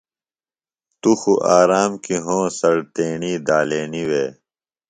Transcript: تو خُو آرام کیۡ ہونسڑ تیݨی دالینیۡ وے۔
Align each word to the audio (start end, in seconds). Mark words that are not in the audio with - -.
تو 1.01 1.11
خُو 1.19 1.33
آرام 1.59 1.91
کیۡ 2.03 2.21
ہونسڑ 2.25 2.75
تیݨی 2.93 3.33
دالینیۡ 3.47 4.07
وے۔ 4.09 4.25